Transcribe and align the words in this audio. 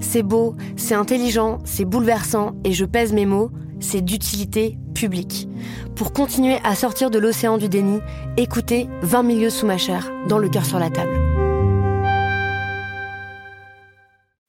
C'est 0.00 0.22
beau, 0.22 0.54
c'est 0.76 0.94
intelligent, 0.94 1.58
c'est 1.64 1.84
bouleversant, 1.84 2.52
et 2.64 2.72
je 2.72 2.84
pèse 2.84 3.12
mes 3.12 3.26
mots, 3.26 3.50
c'est 3.80 4.02
d'utilité 4.02 4.78
publique. 4.94 5.48
Pour 5.96 6.12
continuer 6.12 6.58
à 6.64 6.74
sortir 6.74 7.10
de 7.10 7.18
l'océan 7.18 7.58
du 7.58 7.68
déni, 7.68 8.00
écoutez 8.36 8.88
20 9.02 9.22
milieux 9.22 9.50
sous 9.50 9.66
ma 9.66 9.78
chair, 9.78 10.10
dans 10.28 10.38
le 10.38 10.48
cœur 10.48 10.64
sur 10.64 10.78
la 10.78 10.90
table. 10.90 11.18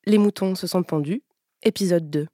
Les 0.06 0.18
moutons 0.18 0.56
se 0.56 0.68
sont 0.68 0.84
pendus, 0.84 1.22
épisode 1.64 2.10
2. 2.10 2.28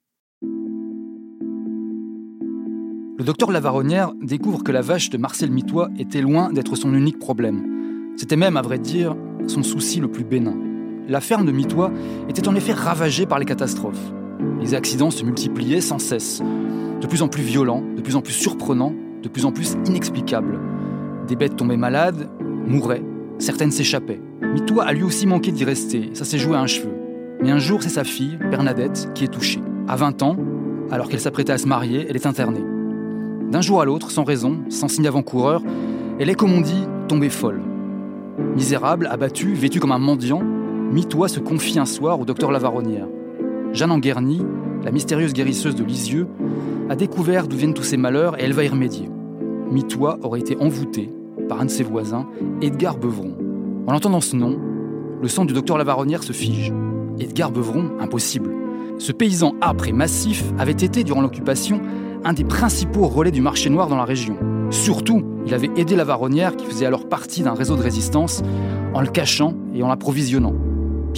Le 3.18 3.24
docteur 3.24 3.50
Lavaronnière 3.50 4.12
découvre 4.22 4.62
que 4.62 4.72
la 4.72 4.80
vache 4.80 5.10
de 5.10 5.18
Marcel 5.18 5.50
Mitois 5.50 5.90
était 5.98 6.20
loin 6.20 6.52
d'être 6.52 6.76
son 6.76 6.94
unique 6.94 7.18
problème. 7.18 8.14
C'était 8.16 8.36
même, 8.36 8.56
à 8.56 8.62
vrai 8.62 8.78
dire, 8.78 9.16
son 9.48 9.62
souci 9.62 10.00
le 10.00 10.08
plus 10.08 10.24
bénin. 10.24 10.67
La 11.08 11.22
ferme 11.22 11.46
de 11.46 11.52
Mitois 11.52 11.90
était 12.28 12.48
en 12.48 12.54
effet 12.54 12.74
ravagée 12.74 13.24
par 13.24 13.38
les 13.38 13.46
catastrophes. 13.46 14.12
Les 14.60 14.74
accidents 14.74 15.10
se 15.10 15.24
multipliaient 15.24 15.80
sans 15.80 15.98
cesse, 15.98 16.42
de 17.00 17.06
plus 17.06 17.22
en 17.22 17.28
plus 17.28 17.42
violents, 17.42 17.82
de 17.96 18.02
plus 18.02 18.14
en 18.14 18.20
plus 18.20 18.34
surprenants, 18.34 18.92
de 19.22 19.28
plus 19.30 19.46
en 19.46 19.50
plus 19.50 19.78
inexplicables. 19.86 20.60
Des 21.26 21.34
bêtes 21.34 21.56
tombaient 21.56 21.78
malades, 21.78 22.28
mouraient, 22.66 23.02
certaines 23.38 23.70
s'échappaient. 23.70 24.20
Mitois 24.52 24.84
a 24.84 24.92
lui 24.92 25.02
aussi 25.02 25.26
manqué 25.26 25.50
d'y 25.50 25.64
rester, 25.64 26.10
ça 26.12 26.26
s'est 26.26 26.36
joué 26.36 26.56
à 26.56 26.60
un 26.60 26.66
cheveu. 26.66 26.90
Mais 27.40 27.50
un 27.50 27.58
jour, 27.58 27.82
c'est 27.82 27.88
sa 27.88 28.04
fille, 28.04 28.38
Bernadette, 28.50 29.10
qui 29.14 29.24
est 29.24 29.28
touchée. 29.28 29.62
À 29.88 29.96
20 29.96 30.22
ans, 30.22 30.36
alors 30.90 31.08
qu'elle 31.08 31.20
s'apprêtait 31.20 31.52
à 31.52 31.58
se 31.58 31.66
marier, 31.66 32.04
elle 32.06 32.16
est 32.16 32.26
internée. 32.26 32.64
D'un 33.50 33.62
jour 33.62 33.80
à 33.80 33.86
l'autre, 33.86 34.10
sans 34.10 34.24
raison, 34.24 34.58
sans 34.68 34.88
signe 34.88 35.06
avant-coureur, 35.06 35.62
elle 36.18 36.28
est, 36.28 36.34
comme 36.34 36.52
on 36.52 36.60
dit, 36.60 36.84
tombée 37.08 37.30
folle. 37.30 37.62
Misérable, 38.54 39.08
abattue, 39.10 39.54
vêtue 39.54 39.80
comme 39.80 39.92
un 39.92 39.98
mendiant, 39.98 40.42
Mitois 40.90 41.28
se 41.28 41.38
confie 41.38 41.78
un 41.78 41.84
soir 41.84 42.18
au 42.18 42.24
docteur 42.24 42.50
Lavaronnière. 42.50 43.06
Jeanne 43.74 43.90
Anguerny, 43.90 44.40
la 44.82 44.90
mystérieuse 44.90 45.34
guérisseuse 45.34 45.74
de 45.74 45.84
Lisieux, 45.84 46.26
a 46.88 46.96
découvert 46.96 47.46
d'où 47.46 47.58
viennent 47.58 47.74
tous 47.74 47.82
ces 47.82 47.98
malheurs 47.98 48.40
et 48.40 48.44
elle 48.44 48.54
va 48.54 48.64
y 48.64 48.68
remédier. 48.68 49.10
Mitois 49.70 50.18
aurait 50.22 50.40
été 50.40 50.56
envoûté 50.56 51.10
par 51.46 51.60
un 51.60 51.66
de 51.66 51.70
ses 51.70 51.82
voisins, 51.82 52.26
Edgar 52.62 52.96
Beuvron. 52.96 53.36
En 53.86 53.94
entendant 53.94 54.22
ce 54.22 54.34
nom, 54.34 54.58
le 55.20 55.28
sang 55.28 55.44
du 55.44 55.52
docteur 55.52 55.76
Lavaronnière 55.76 56.22
se 56.22 56.32
fige. 56.32 56.72
Edgar 57.20 57.50
Beuvron, 57.50 57.90
impossible. 58.00 58.50
Ce 58.96 59.12
paysan 59.12 59.56
âpre 59.60 59.88
et 59.88 59.92
massif 59.92 60.42
avait 60.58 60.72
été, 60.72 61.04
durant 61.04 61.20
l'occupation, 61.20 61.82
un 62.24 62.32
des 62.32 62.44
principaux 62.44 63.06
relais 63.08 63.30
du 63.30 63.42
marché 63.42 63.68
noir 63.68 63.88
dans 63.88 63.96
la 63.96 64.04
région. 64.04 64.36
Surtout, 64.70 65.22
il 65.46 65.52
avait 65.52 65.70
aidé 65.76 65.96
la 65.96 66.04
Varonnière, 66.04 66.56
qui 66.56 66.64
faisait 66.64 66.86
alors 66.86 67.08
partie 67.08 67.42
d'un 67.42 67.54
réseau 67.54 67.76
de 67.76 67.82
résistance, 67.82 68.42
en 68.94 69.02
le 69.02 69.08
cachant 69.08 69.52
et 69.74 69.82
en 69.82 69.88
l'approvisionnant. 69.88 70.54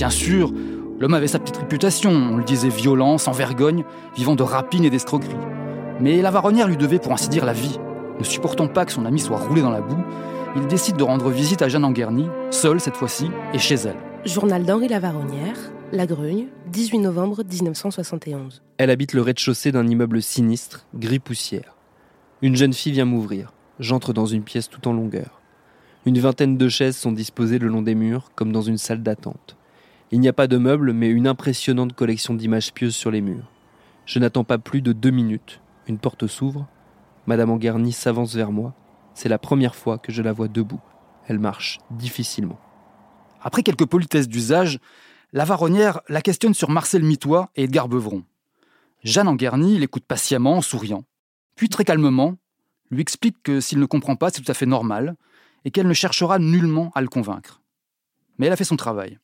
Bien 0.00 0.08
sûr, 0.08 0.50
l'homme 0.98 1.12
avait 1.12 1.28
sa 1.28 1.38
petite 1.38 1.58
réputation, 1.58 2.10
on 2.10 2.38
le 2.38 2.42
disait 2.42 2.70
violent, 2.70 3.18
sans 3.18 3.32
vergogne, 3.32 3.84
vivant 4.16 4.34
de 4.34 4.42
rapines 4.42 4.86
et 4.86 4.88
d'escroqueries. 4.88 5.36
Mais 6.00 6.22
la 6.22 6.30
Varonnière 6.30 6.68
lui 6.68 6.78
devait 6.78 6.98
pour 6.98 7.12
ainsi 7.12 7.28
dire 7.28 7.44
la 7.44 7.52
vie. 7.52 7.78
Ne 8.18 8.24
supportant 8.24 8.66
pas 8.66 8.86
que 8.86 8.92
son 8.92 9.04
ami 9.04 9.20
soit 9.20 9.36
roulé 9.36 9.60
dans 9.60 9.68
la 9.68 9.82
boue, 9.82 10.02
il 10.56 10.66
décide 10.68 10.96
de 10.96 11.02
rendre 11.02 11.28
visite 11.28 11.60
à 11.60 11.68
Jeanne 11.68 11.84
Anguerny, 11.84 12.24
seule 12.50 12.80
cette 12.80 12.96
fois-ci, 12.96 13.28
et 13.52 13.58
chez 13.58 13.74
elle. 13.74 13.98
Journal 14.24 14.64
d'Henri 14.64 14.88
Lavaronnière, 14.88 15.70
La 15.92 16.06
Grugne, 16.06 16.46
18 16.72 17.00
novembre 17.00 17.42
1971. 17.44 18.62
Elle 18.78 18.88
habite 18.88 19.12
le 19.12 19.20
rez-de-chaussée 19.20 19.70
d'un 19.70 19.86
immeuble 19.86 20.22
sinistre, 20.22 20.86
gris 20.94 21.18
poussière. 21.18 21.76
Une 22.40 22.56
jeune 22.56 22.72
fille 22.72 22.92
vient 22.92 23.04
m'ouvrir. 23.04 23.52
J'entre 23.80 24.14
dans 24.14 24.24
une 24.24 24.44
pièce 24.44 24.70
tout 24.70 24.88
en 24.88 24.94
longueur. 24.94 25.42
Une 26.06 26.18
vingtaine 26.18 26.56
de 26.56 26.68
chaises 26.70 26.96
sont 26.96 27.12
disposées 27.12 27.58
le 27.58 27.68
long 27.68 27.82
des 27.82 27.94
murs, 27.94 28.30
comme 28.34 28.50
dans 28.50 28.62
une 28.62 28.78
salle 28.78 29.02
d'attente. 29.02 29.58
Il 30.12 30.18
n'y 30.18 30.28
a 30.28 30.32
pas 30.32 30.48
de 30.48 30.56
meubles, 30.56 30.92
mais 30.92 31.08
une 31.08 31.28
impressionnante 31.28 31.92
collection 31.92 32.34
d'images 32.34 32.72
pieuses 32.72 32.96
sur 32.96 33.12
les 33.12 33.20
murs. 33.20 33.48
Je 34.06 34.18
n'attends 34.18 34.42
pas 34.42 34.58
plus 34.58 34.82
de 34.82 34.92
deux 34.92 35.10
minutes. 35.10 35.60
Une 35.86 35.98
porte 35.98 36.26
s'ouvre. 36.26 36.66
Madame 37.26 37.50
Anguerny 37.50 37.92
s'avance 37.92 38.34
vers 38.34 38.50
moi. 38.50 38.74
C'est 39.14 39.28
la 39.28 39.38
première 39.38 39.76
fois 39.76 39.98
que 39.98 40.10
je 40.10 40.22
la 40.22 40.32
vois 40.32 40.48
debout. 40.48 40.80
Elle 41.28 41.38
marche 41.38 41.78
difficilement. 41.92 42.58
Après 43.40 43.62
quelques 43.62 43.86
politesses 43.86 44.26
d'usage, 44.26 44.80
la 45.32 45.44
Varonnière 45.44 46.00
la 46.08 46.22
questionne 46.22 46.54
sur 46.54 46.70
Marcel 46.70 47.04
Mitois 47.04 47.50
et 47.54 47.64
Edgar 47.64 47.88
Beuvron. 47.88 48.24
Jeanne 49.04 49.28
Anguerny 49.28 49.78
l'écoute 49.78 50.04
patiemment 50.04 50.56
en 50.56 50.60
souriant. 50.60 51.04
Puis 51.54 51.68
très 51.68 51.84
calmement, 51.84 52.34
lui 52.90 53.00
explique 53.00 53.40
que 53.44 53.60
s'il 53.60 53.78
ne 53.78 53.86
comprend 53.86 54.16
pas, 54.16 54.30
c'est 54.30 54.42
tout 54.42 54.50
à 54.50 54.54
fait 54.54 54.66
normal, 54.66 55.14
et 55.64 55.70
qu'elle 55.70 55.86
ne 55.86 55.94
cherchera 55.94 56.40
nullement 56.40 56.90
à 56.96 57.00
le 57.00 57.08
convaincre. 57.08 57.62
Mais 58.38 58.46
elle 58.46 58.52
a 58.52 58.56
fait 58.56 58.64
son 58.64 58.76
travail. 58.76 59.20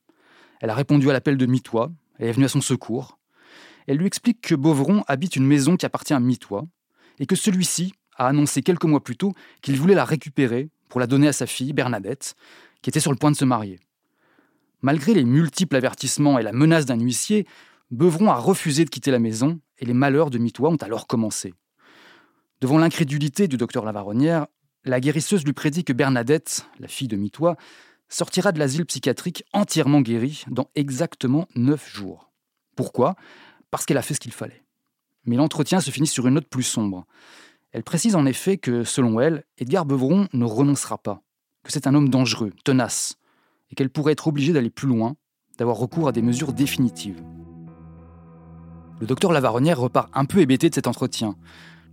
Elle 0.61 0.69
a 0.69 0.75
répondu 0.75 1.09
à 1.09 1.13
l'appel 1.13 1.37
de 1.37 1.45
Mitois, 1.45 1.91
elle 2.19 2.29
est 2.29 2.31
venue 2.31 2.45
à 2.45 2.49
son 2.49 2.61
secours. 2.61 3.17
Elle 3.87 3.97
lui 3.97 4.07
explique 4.07 4.41
que 4.41 4.55
Beuvron 4.55 5.03
habite 5.07 5.35
une 5.35 5.45
maison 5.45 5.77
qui 5.77 5.85
appartient 5.85 6.13
à 6.13 6.19
Mitois, 6.19 6.65
et 7.19 7.25
que 7.25 7.35
celui-ci 7.35 7.93
a 8.15 8.27
annoncé 8.27 8.61
quelques 8.61 8.85
mois 8.85 9.03
plus 9.03 9.17
tôt 9.17 9.33
qu'il 9.61 9.77
voulait 9.77 9.95
la 9.95 10.05
récupérer 10.05 10.69
pour 10.89 10.99
la 10.99 11.07
donner 11.07 11.27
à 11.27 11.33
sa 11.33 11.45
fille, 11.45 11.73
Bernadette, 11.73 12.35
qui 12.81 12.89
était 12.89 12.99
sur 12.99 13.11
le 13.11 13.17
point 13.17 13.31
de 13.31 13.35
se 13.35 13.45
marier. 13.45 13.79
Malgré 14.81 15.13
les 15.13 15.25
multiples 15.25 15.75
avertissements 15.75 16.37
et 16.37 16.43
la 16.43 16.53
menace 16.53 16.85
d'un 16.85 16.99
huissier, 16.99 17.47
Beuvron 17.91 18.29
a 18.29 18.35
refusé 18.35 18.85
de 18.85 18.89
quitter 18.89 19.11
la 19.11 19.19
maison 19.19 19.59
et 19.79 19.85
les 19.85 19.93
malheurs 19.93 20.29
de 20.29 20.37
Mitois 20.37 20.69
ont 20.69 20.77
alors 20.77 21.07
commencé. 21.07 21.53
Devant 22.61 22.77
l'incrédulité 22.77 23.47
du 23.47 23.57
docteur 23.57 23.85
Lavaronnière, 23.85 24.47
la 24.83 24.99
guérisseuse 24.99 25.45
lui 25.45 25.53
prédit 25.53 25.83
que 25.83 25.93
Bernadette, 25.93 26.67
la 26.79 26.87
fille 26.87 27.07
de 27.07 27.15
Mitois, 27.15 27.55
sortira 28.09 28.51
de 28.51 28.59
l'asile 28.59 28.85
psychiatrique 28.85 29.43
entièrement 29.53 30.01
guérie 30.01 30.43
dans 30.49 30.69
exactement 30.75 31.47
neuf 31.55 31.93
jours. 31.93 32.31
Pourquoi? 32.75 33.15
Parce 33.71 33.85
qu'elle 33.85 33.97
a 33.97 34.01
fait 34.01 34.13
ce 34.13 34.19
qu'il 34.19 34.31
fallait. 34.31 34.63
Mais 35.25 35.35
l'entretien 35.35 35.81
se 35.81 35.91
finit 35.91 36.07
sur 36.07 36.27
une 36.27 36.35
note 36.35 36.47
plus 36.47 36.63
sombre. 36.63 37.05
Elle 37.71 37.83
précise 37.83 38.15
en 38.15 38.25
effet 38.25 38.57
que, 38.57 38.83
selon 38.83 39.19
elle, 39.19 39.43
Edgar 39.57 39.85
Beuvron 39.85 40.27
ne 40.33 40.45
renoncera 40.45 40.97
pas, 40.97 41.21
que 41.63 41.71
c'est 41.71 41.87
un 41.87 41.93
homme 41.95 42.09
dangereux, 42.09 42.53
tenace, 42.63 43.17
et 43.69 43.75
qu'elle 43.75 43.89
pourrait 43.89 44.13
être 44.13 44.27
obligée 44.27 44.53
d'aller 44.53 44.69
plus 44.69 44.87
loin, 44.87 45.15
d'avoir 45.57 45.77
recours 45.77 46.07
à 46.07 46.11
des 46.11 46.21
mesures 46.21 46.53
définitives. 46.53 47.21
Le 48.99 49.05
docteur 49.05 49.31
Lavaronnière 49.31 49.79
repart 49.79 50.09
un 50.13 50.25
peu 50.25 50.39
hébété 50.39 50.69
de 50.69 50.75
cet 50.75 50.87
entretien, 50.87 51.35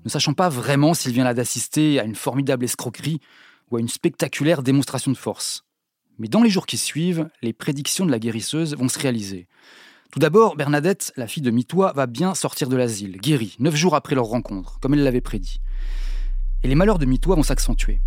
ne 0.04 0.10
sachant 0.10 0.32
pas 0.32 0.48
vraiment 0.48 0.94
s'il 0.94 1.12
vient 1.12 1.24
là 1.24 1.34
d'assister 1.34 1.98
à 1.98 2.04
une 2.04 2.14
formidable 2.14 2.64
escroquerie 2.64 3.20
ou 3.70 3.76
à 3.76 3.80
une 3.80 3.88
spectaculaire 3.88 4.62
démonstration 4.62 5.10
de 5.10 5.16
force. 5.16 5.64
Mais 6.18 6.28
dans 6.28 6.42
les 6.42 6.50
jours 6.50 6.66
qui 6.66 6.76
suivent, 6.76 7.28
les 7.42 7.52
prédictions 7.52 8.06
de 8.06 8.10
la 8.10 8.18
guérisseuse 8.18 8.76
vont 8.76 8.88
se 8.88 8.98
réaliser. 8.98 9.48
Tout 10.12 10.20
d'abord, 10.20 10.56
Bernadette, 10.56 11.12
la 11.16 11.26
fille 11.26 11.42
de 11.42 11.50
Mitois, 11.50 11.92
va 11.92 12.06
bien 12.06 12.34
sortir 12.34 12.68
de 12.68 12.76
l'asile, 12.76 13.18
guérie, 13.18 13.56
neuf 13.58 13.74
jours 13.74 13.96
après 13.96 14.14
leur 14.14 14.26
rencontre, 14.26 14.78
comme 14.80 14.94
elle 14.94 15.02
l'avait 15.02 15.20
prédit. 15.20 15.60
Et 16.62 16.68
les 16.68 16.76
malheurs 16.76 16.98
de 16.98 17.06
Mitois 17.06 17.34
vont 17.34 17.42
s'accentuer. 17.42 18.00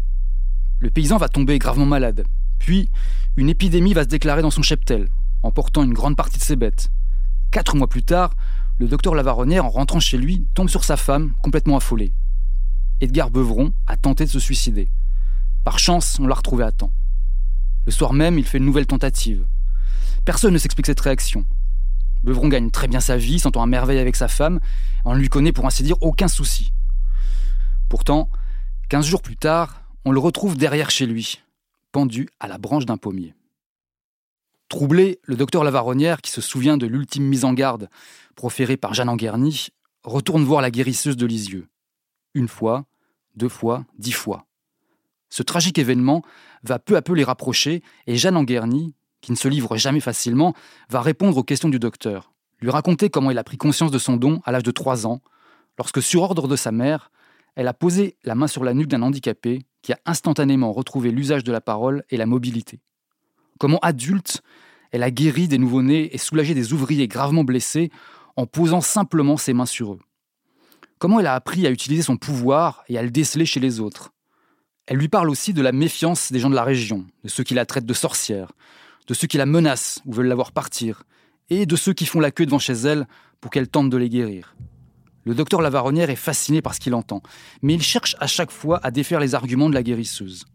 Le 0.80 0.89
paysan 0.89 1.18
va 1.18 1.27
tomber 1.27 1.59
gravement 1.59 1.86
malade, 1.86 2.25
puis, 2.59 2.89
une 3.36 3.50
épidémie 3.50 3.94
va 3.94 4.04
se 4.04 4.07
déclarer 4.07 4.42
dans 4.42 4.51
son 4.51 4.62
cheptel, 4.62 5.10
emportant 5.44 5.83
une 5.83 5.94
grande 5.94 6.15
partie 6.15 6.38
de 6.39 6.44
ses 6.44 6.56
bêtes. 6.56 6.89
Quatre 7.51 7.75
mois 7.75 7.88
plus 7.88 8.03
tard, 8.03 8.33
le 8.80 8.88
docteur 8.88 9.15
Lavaronnière, 9.15 9.65
en 9.65 9.69
rentrant 9.69 10.00
chez 10.00 10.18
lui, 10.18 10.48
tombe 10.53 10.69
sur 10.69 10.83
sa 10.83 10.98
femme, 10.98 11.33
complètement 11.42 11.77
affolée. 11.77 12.13
Edgar 13.00 13.30
Beuvron 13.30 13.74
a 13.86 13.98
tenté 13.98 14.25
de 14.25 14.30
se 14.30 14.39
suicider. 14.39 14.89
Par 15.63 15.80
chance, 15.80 16.18
on 16.19 16.27
l'a 16.27 16.36
retrouvé 16.36 16.63
à 16.63 16.71
temps. 16.71 16.92
Le 17.88 17.94
soir 17.94 18.12
même, 18.12 18.38
il 18.38 18.45
fait 18.45 18.57
une 18.57 18.66
nouvelle 18.66 18.86
tentative. 18.86 19.48
Personne 20.25 20.51
ne 20.51 20.57
s'explique 20.57 20.88
cette 20.88 21.00
réaction. 21.00 21.45
Beuvron 22.22 22.50
gagne 22.50 22.69
très 22.69 22.89
bien 22.89 23.00
sa 23.00 23.16
vie, 23.16 23.39
s'entend 23.39 23.63
à 23.63 23.66
merveille 23.66 24.00
avec 24.00 24.18
sa 24.18 24.28
femme, 24.28 24.60
on 25.06 25.16
ne 25.16 25.19
lui 25.19 25.30
connaît 25.30 25.54
pour 25.54 25.66
ainsi 25.66 25.84
dire 25.84 25.95
aucun 26.01 26.28
souci. 26.28 26.74
Pourtant, 27.88 28.30
quinze 28.89 29.06
jours 29.06 29.22
plus 29.22 29.38
tard, 29.38 29.84
on 30.04 30.12
le 30.12 30.19
retrouve 30.19 30.57
derrière 30.57 30.92
chez 30.92 31.06
lui, 31.06 31.42
pendu 31.94 32.28
à 32.42 32.50
la 32.50 32.57
branche 32.57 32.86
d'un 32.86 32.98
pommier. 32.98 33.34
Troublé, 34.68 35.22
le 35.24 35.38
docteur 35.38 35.63
Lavaronnière, 35.63 36.19
qui 36.19 36.31
se 36.31 36.42
souvient 36.42 36.75
de 36.75 36.88
l'ultime 36.88 37.24
mise 37.24 37.45
en 37.45 37.54
garde 37.54 37.89
proférée 38.36 38.75
par 38.75 38.94
Jeanne 38.94 39.07
Anguerny, 39.07 39.68
retourne 40.04 40.44
voir 40.44 40.60
la 40.62 40.72
guérisseuse 40.72 41.16
de 41.16 41.25
Lisieux. 41.25 41.69
Une 42.34 42.50
fois, 42.50 42.84
deux 43.38 43.48
fois, 43.48 43.86
dix 43.98 44.12
fois. 44.12 44.45
Ce 45.29 45.44
tragique 45.44 45.77
événement 45.77 46.21
va 46.63 46.79
peu 46.79 46.95
à 46.95 47.01
peu 47.01 47.13
les 47.13 47.24
rapprocher 47.24 47.83
et 48.06 48.15
Jeanne 48.15 48.38
Anguerny, 48.38 48.94
qui 49.21 49.31
ne 49.31 49.38
se 49.38 49.47
livre 49.47 49.77
jamais 49.77 50.00
facilement, 50.00 50.53
va 50.89 51.01
répondre 51.01 51.38
aux 51.38 51.44
questions 51.44 51.69
du 51.69 51.79
docteur, 51.79 52.33
lui 52.62 52.69
raconter 52.69 53.09
comment 53.09 53.31
il 53.31 53.38
a 53.38 53.44
pris 53.44 53.57
conscience 53.57 53.91
de 53.91 54.00
son 54.00 54.18
don 54.18 54.41
à 54.45 54.51
l'âge 54.51 54.63
de 54.63 54.71
trois 54.71 55.06
ans, 55.06 55.21
lorsque, 55.77 56.01
sur 56.01 56.21
ordre 56.24 56.47
de 56.47 56.56
sa 56.56 56.71
mère, 56.71 57.12
elle 57.56 57.68
a 57.68 57.74
posé 57.74 58.18
la 58.24 58.35
main 58.35 58.47
sur 58.47 58.63
la 58.63 58.74
nuque 58.74 58.88
d'un 58.88 59.01
handicapé 59.01 59.63
qui 59.81 59.94
a 59.94 60.00
instantanément 60.06 60.71
retrouvé 60.71 61.12
l'usage 61.12 61.44
de 61.44 61.51
la 61.51 61.62
parole 61.62 62.03
et 62.09 62.18
la 62.18 62.25
mobilité. 62.25 62.81
Comment 63.59 63.79
adulte, 63.79 64.41
elle 64.91 65.03
a 65.03 65.12
guéri 65.12 65.47
des 65.47 65.57
nouveau-nés 65.57 66.13
et 66.13 66.18
soulagé 66.18 66.53
des 66.53 66.74
ouvriers 66.74 67.07
gravement 67.07 67.44
blessés 67.44 67.91
en 68.35 68.45
posant 68.45 68.81
simplement 68.81 69.38
ses 69.38 69.53
mains 69.53 69.65
sur 69.65 69.94
eux. 69.94 70.00
Comment 71.00 71.19
elle 71.19 71.27
a 71.27 71.35
appris 71.35 71.65
à 71.68 71.71
utiliser 71.71 72.03
son 72.03 72.18
pouvoir 72.18 72.83
et 72.88 72.97
à 72.97 73.03
le 73.03 73.09
déceler 73.09 73.45
chez 73.45 73.59
les 73.59 73.79
autres? 73.79 74.13
Elle 74.88 74.98
lui 74.98 75.10
parle 75.10 75.30
aussi 75.30 75.54
de 75.54 75.62
la 75.62 75.74
méfiance 75.74 76.31
des 76.31 76.39
gens 76.39 76.50
de 76.50 76.56
la 76.56 76.63
région, 76.63 77.06
de 77.24 77.30
ceux 77.30 77.44
qui 77.44 77.54
la 77.54 77.66
traitent 77.66 77.86
de 77.86 77.94
sorcière, 77.94 78.54
de 79.07 79.13
ceux 79.13 79.28
qui 79.28 79.38
la 79.38 79.45
menacent 79.45 80.01
ou 80.06 80.13
veulent 80.13 80.28
la 80.28 80.36
voir 80.36 80.54
partir, 80.54 81.04
et 81.50 81.66
de 81.66 81.75
ceux 81.75 81.94
qui 81.94 82.06
font 82.06 82.22
la 82.22 82.31
queue 82.31 82.45
devant 82.45 82.57
chez 82.60 82.74
elle 82.74 83.06
pour 83.42 83.51
qu'elle 83.51 83.68
tente 83.68 83.89
de 83.89 83.98
les 83.98 84.10
guérir. 84.10 84.56
Le 85.25 85.36
docteur 85.36 85.62
Lavaronnière 85.62 86.10
est 86.10 86.16
fasciné 86.16 86.62
par 86.62 86.74
ce 86.74 86.80
qu'il 86.80 86.95
entend, 86.95 87.22
mais 87.62 87.74
il 87.74 87.81
cherche 87.81 88.16
à 88.22 88.28
chaque 88.28 88.51
fois 88.51 88.80
à 88.81 88.92
défaire 88.92 89.19
les 89.19 89.36
arguments 89.36 89.69
de 89.69 89.74
la 89.74 89.84
guérisseuse. 89.84 90.45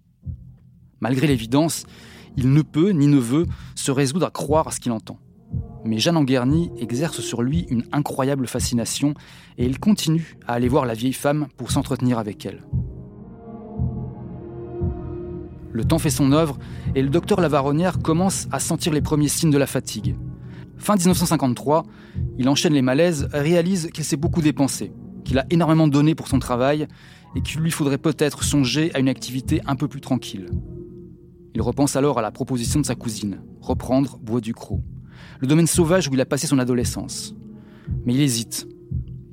Malgré 1.00 1.26
l'évidence, 1.26 1.84
il 2.38 2.54
ne 2.54 2.62
peut 2.62 2.90
ni 2.90 3.08
ne 3.08 3.18
veut 3.18 3.46
se 3.74 3.90
résoudre 3.90 4.24
à 4.24 4.30
croire 4.30 4.68
à 4.68 4.70
ce 4.70 4.80
qu'il 4.80 4.92
entend. 4.92 5.18
Mais 5.84 5.98
Jeanne 5.98 6.16
Anguerny 6.16 6.70
exerce 6.78 7.20
sur 7.20 7.42
lui 7.42 7.66
une 7.68 7.84
incroyable 7.92 8.46
fascination 8.46 9.12
et 9.58 9.66
il 9.66 9.78
continue 9.78 10.38
à 10.46 10.54
aller 10.54 10.68
voir 10.68 10.86
la 10.86 10.94
vieille 10.94 11.12
femme 11.12 11.48
pour 11.58 11.70
s'entretenir 11.70 12.18
avec 12.18 12.46
elle. 12.46 12.62
Le 15.72 15.84
temps 15.84 15.98
fait 15.98 16.10
son 16.10 16.32
œuvre 16.32 16.58
et 16.94 17.02
le 17.02 17.08
docteur 17.08 17.40
Lavaronnière 17.40 17.98
commence 17.98 18.46
à 18.52 18.60
sentir 18.60 18.92
les 18.92 19.00
premiers 19.00 19.28
signes 19.28 19.50
de 19.50 19.58
la 19.58 19.66
fatigue. 19.66 20.16
Fin 20.76 20.96
1953, 20.96 21.84
il 22.38 22.48
enchaîne 22.48 22.74
les 22.74 22.82
malaises, 22.82 23.28
réalise 23.32 23.88
qu'il 23.92 24.04
s'est 24.04 24.16
beaucoup 24.16 24.42
dépensé, 24.42 24.92
qu'il 25.24 25.38
a 25.38 25.46
énormément 25.48 25.88
donné 25.88 26.14
pour 26.14 26.28
son 26.28 26.38
travail 26.38 26.88
et 27.34 27.40
qu'il 27.40 27.60
lui 27.60 27.70
faudrait 27.70 27.98
peut-être 27.98 28.42
songer 28.42 28.90
à 28.94 28.98
une 28.98 29.08
activité 29.08 29.62
un 29.66 29.76
peu 29.76 29.88
plus 29.88 30.00
tranquille. 30.00 30.50
Il 31.54 31.62
repense 31.62 31.96
alors 31.96 32.18
à 32.18 32.22
la 32.22 32.30
proposition 32.30 32.80
de 32.80 32.86
sa 32.86 32.94
cousine, 32.94 33.40
reprendre 33.60 34.18
Bois 34.18 34.40
du 34.40 34.54
Croc, 34.54 34.80
le 35.40 35.46
domaine 35.46 35.66
sauvage 35.66 36.08
où 36.08 36.14
il 36.14 36.20
a 36.20 36.26
passé 36.26 36.46
son 36.46 36.58
adolescence. 36.58 37.34
Mais 38.04 38.14
il 38.14 38.20
hésite. 38.20 38.66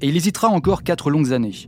Et 0.01 0.07
il 0.07 0.15
hésitera 0.15 0.47
encore 0.47 0.83
quatre 0.83 1.09
longues 1.09 1.33
années. 1.33 1.67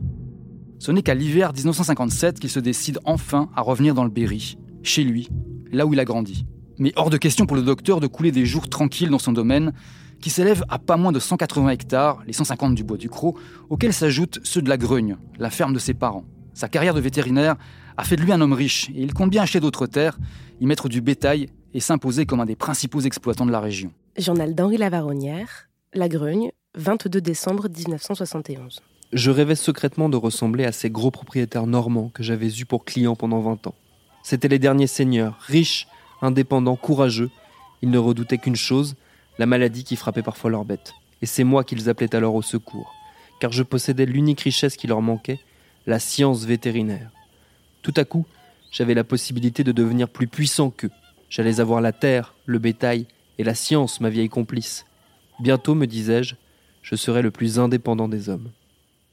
Ce 0.78 0.90
n'est 0.90 1.02
qu'à 1.02 1.14
l'hiver 1.14 1.52
1957 1.52 2.40
qu'il 2.40 2.50
se 2.50 2.60
décide 2.60 2.98
enfin 3.04 3.50
à 3.54 3.62
revenir 3.62 3.94
dans 3.94 4.04
le 4.04 4.10
Berry, 4.10 4.58
chez 4.82 5.04
lui, 5.04 5.28
là 5.70 5.86
où 5.86 5.92
il 5.92 6.00
a 6.00 6.04
grandi. 6.04 6.46
Mais 6.78 6.92
hors 6.96 7.10
de 7.10 7.16
question 7.16 7.46
pour 7.46 7.56
le 7.56 7.62
docteur 7.62 8.00
de 8.00 8.06
couler 8.06 8.32
des 8.32 8.46
jours 8.46 8.68
tranquilles 8.68 9.10
dans 9.10 9.18
son 9.18 9.32
domaine, 9.32 9.72
qui 10.20 10.30
s'élève 10.30 10.64
à 10.68 10.78
pas 10.78 10.96
moins 10.96 11.12
de 11.12 11.18
180 11.18 11.68
hectares, 11.70 12.22
les 12.26 12.32
150 12.32 12.74
du 12.74 12.84
bois 12.84 12.96
du 12.96 13.08
Croc, 13.08 13.36
auxquels 13.68 13.92
s'ajoutent 13.92 14.38
ceux 14.44 14.62
de 14.62 14.68
la 14.68 14.76
Grugne, 14.76 15.16
la 15.38 15.50
ferme 15.50 15.74
de 15.74 15.78
ses 15.78 15.94
parents. 15.94 16.24
Sa 16.54 16.68
carrière 16.68 16.94
de 16.94 17.00
vétérinaire 17.00 17.56
a 17.96 18.04
fait 18.04 18.16
de 18.16 18.22
lui 18.22 18.32
un 18.32 18.40
homme 18.40 18.52
riche 18.52 18.88
et 18.90 19.02
il 19.02 19.12
compte 19.12 19.30
bien 19.30 19.42
acheter 19.42 19.60
d'autres 19.60 19.86
terres, 19.86 20.18
y 20.60 20.66
mettre 20.66 20.88
du 20.88 21.00
bétail 21.00 21.48
et 21.74 21.80
s'imposer 21.80 22.26
comme 22.26 22.40
un 22.40 22.46
des 22.46 22.56
principaux 22.56 23.00
exploitants 23.00 23.46
de 23.46 23.50
la 23.50 23.60
région. 23.60 23.92
Journal 24.16 24.54
d'Henri 24.54 24.76
Lavaronnière, 24.76 25.68
La 25.94 26.08
Grugne, 26.08 26.52
22 26.76 27.20
décembre 27.20 27.68
1971. 27.68 28.80
Je 29.12 29.30
rêvais 29.30 29.54
secrètement 29.56 30.08
de 30.08 30.16
ressembler 30.16 30.64
à 30.64 30.72
ces 30.72 30.88
gros 30.88 31.10
propriétaires 31.10 31.66
normands 31.66 32.10
que 32.14 32.22
j'avais 32.22 32.48
eus 32.48 32.64
pour 32.64 32.84
clients 32.84 33.16
pendant 33.16 33.40
20 33.40 33.66
ans. 33.66 33.74
C'étaient 34.22 34.48
les 34.48 34.58
derniers 34.58 34.86
seigneurs, 34.86 35.36
riches, 35.40 35.88
indépendants, 36.20 36.76
courageux. 36.76 37.30
Ils 37.82 37.90
ne 37.90 37.98
redoutaient 37.98 38.38
qu'une 38.38 38.56
chose, 38.56 38.94
la 39.38 39.46
maladie 39.46 39.84
qui 39.84 39.96
frappait 39.96 40.22
parfois 40.22 40.50
leurs 40.50 40.64
bêtes. 40.64 40.94
Et 41.20 41.26
c'est 41.26 41.44
moi 41.44 41.64
qu'ils 41.64 41.88
appelaient 41.88 42.14
alors 42.14 42.34
au 42.34 42.42
secours, 42.42 42.94
car 43.40 43.52
je 43.52 43.62
possédais 43.62 44.06
l'unique 44.06 44.40
richesse 44.40 44.76
qui 44.76 44.86
leur 44.86 45.02
manquait, 45.02 45.40
la 45.86 45.98
science 45.98 46.44
vétérinaire. 46.44 47.10
Tout 47.82 47.94
à 47.96 48.04
coup, 48.04 48.26
j'avais 48.70 48.94
la 48.94 49.04
possibilité 49.04 49.64
de 49.64 49.72
devenir 49.72 50.08
plus 50.08 50.28
puissant 50.28 50.70
qu'eux. 50.70 50.90
J'allais 51.28 51.60
avoir 51.60 51.80
la 51.80 51.92
terre, 51.92 52.34
le 52.46 52.58
bétail 52.58 53.06
et 53.38 53.44
la 53.44 53.54
science, 53.54 54.00
ma 54.00 54.10
vieille 54.10 54.28
complice. 54.28 54.86
Bientôt, 55.40 55.74
me 55.74 55.86
disais-je, 55.86 56.36
je 56.82 56.96
serai 56.96 57.22
le 57.22 57.30
plus 57.30 57.58
indépendant 57.58 58.08
des 58.08 58.28
hommes. 58.28 58.50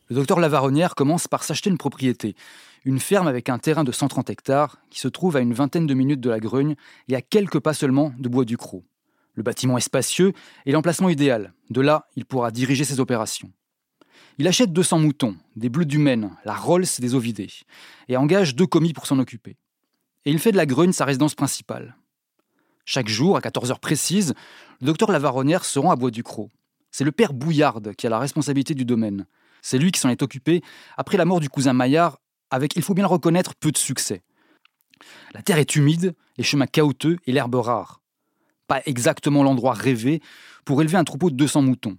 Le 0.09 0.15
docteur 0.15 0.39
Lavaronnière 0.39 0.95
commence 0.95 1.27
par 1.27 1.43
s'acheter 1.43 1.69
une 1.69 1.77
propriété, 1.77 2.35
une 2.83 2.99
ferme 2.99 3.27
avec 3.27 3.47
un 3.47 3.59
terrain 3.59 3.83
de 3.83 3.91
130 3.91 4.31
hectares 4.31 4.79
qui 4.89 4.99
se 4.99 5.07
trouve 5.07 5.35
à 5.37 5.39
une 5.39 5.53
vingtaine 5.53 5.85
de 5.85 5.93
minutes 5.93 6.19
de 6.19 6.31
la 6.31 6.39
Grugne 6.39 6.75
et 7.07 7.15
à 7.15 7.21
quelques 7.21 7.59
pas 7.59 7.75
seulement 7.75 8.11
de 8.17 8.27
Bois 8.27 8.45
du 8.45 8.57
Croc. 8.57 8.83
Le 9.35 9.43
bâtiment 9.43 9.77
est 9.77 9.81
spacieux 9.81 10.33
et 10.65 10.71
l'emplacement 10.71 11.09
idéal. 11.09 11.53
De 11.69 11.81
là, 11.81 12.07
il 12.15 12.25
pourra 12.25 12.49
diriger 12.49 12.85
ses 12.85 12.99
opérations. 12.99 13.51
Il 14.39 14.47
achète 14.47 14.73
200 14.73 14.97
moutons, 14.97 15.35
des 15.55 15.69
bleus 15.69 15.85
du 15.85 15.99
Maine, 15.99 16.31
la 16.43 16.55
Rolls 16.55 16.87
des 16.97 17.13
Ovidés, 17.13 17.51
et 18.07 18.17
engage 18.17 18.55
deux 18.55 18.65
commis 18.65 18.93
pour 18.93 19.05
s'en 19.05 19.19
occuper. 19.19 19.57
Et 20.25 20.31
il 20.31 20.39
fait 20.39 20.51
de 20.51 20.57
la 20.57 20.65
Grugne 20.65 20.91
sa 20.91 21.05
résidence 21.05 21.35
principale. 21.35 21.95
Chaque 22.83 23.09
jour, 23.09 23.37
à 23.37 23.41
14 23.41 23.69
heures 23.69 23.79
précises, 23.79 24.33
le 24.81 24.87
docteur 24.87 25.11
Lavaronnière 25.11 25.65
se 25.65 25.77
rend 25.77 25.91
à 25.91 25.95
Bois 25.95 26.09
du 26.09 26.23
Croc. 26.23 26.49
C'est 26.89 27.03
le 27.03 27.11
père 27.11 27.33
Bouillarde 27.33 27.93
qui 27.93 28.07
a 28.07 28.09
la 28.09 28.17
responsabilité 28.17 28.73
du 28.73 28.85
domaine. 28.85 29.27
C'est 29.61 29.77
lui 29.77 29.91
qui 29.91 29.99
s'en 29.99 30.09
est 30.09 30.21
occupé 30.21 30.61
après 30.97 31.17
la 31.17 31.25
mort 31.25 31.39
du 31.39 31.49
cousin 31.49 31.73
Maillard 31.73 32.19
avec, 32.51 32.75
il 32.75 32.81
faut 32.81 32.93
bien 32.93 33.03
le 33.03 33.09
reconnaître, 33.09 33.55
peu 33.55 33.71
de 33.71 33.77
succès. 33.77 34.23
La 35.33 35.41
terre 35.41 35.57
est 35.57 35.75
humide, 35.75 36.15
les 36.37 36.43
chemins 36.43 36.65
chaotiques 36.65 37.19
et 37.25 37.31
l'herbe 37.31 37.55
rare. 37.55 38.01
Pas 38.67 38.81
exactement 38.85 39.43
l'endroit 39.43 39.73
rêvé 39.73 40.21
pour 40.65 40.81
élever 40.81 40.97
un 40.97 41.03
troupeau 41.03 41.29
de 41.29 41.35
200 41.35 41.61
moutons. 41.61 41.97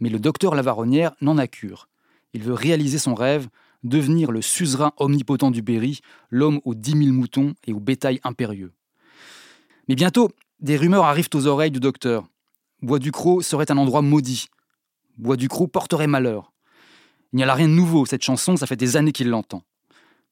Mais 0.00 0.08
le 0.08 0.18
docteur 0.18 0.54
Lavaronnière 0.54 1.14
n'en 1.20 1.38
a 1.38 1.46
cure. 1.46 1.88
Il 2.32 2.42
veut 2.42 2.54
réaliser 2.54 2.98
son 2.98 3.14
rêve, 3.14 3.48
devenir 3.84 4.32
le 4.32 4.42
suzerain 4.42 4.92
omnipotent 4.96 5.50
du 5.50 5.62
Berry, 5.62 6.00
l'homme 6.30 6.60
aux 6.64 6.74
10 6.74 7.04
000 7.04 7.12
moutons 7.12 7.54
et 7.66 7.72
au 7.72 7.80
bétail 7.80 8.20
impérieux. 8.24 8.72
Mais 9.88 9.94
bientôt, 9.94 10.30
des 10.60 10.76
rumeurs 10.76 11.04
arrivent 11.04 11.28
aux 11.34 11.46
oreilles 11.46 11.70
du 11.70 11.80
docteur. 11.80 12.26
Bois 12.80 12.98
du 12.98 13.12
Croc 13.12 13.42
serait 13.42 13.70
un 13.70 13.76
endroit 13.76 14.02
maudit. 14.02 14.46
Bois 15.18 15.36
du 15.36 15.48
Croc 15.48 15.70
porterait 15.70 16.06
malheur. 16.06 16.53
Il 17.34 17.38
n'y 17.38 17.42
a 17.42 17.46
là 17.46 17.54
rien 17.54 17.66
de 17.66 17.72
nouveau, 17.72 18.06
cette 18.06 18.22
chanson, 18.22 18.56
ça 18.56 18.68
fait 18.68 18.76
des 18.76 18.96
années 18.96 19.10
qu'il 19.10 19.28
l'entend. 19.28 19.64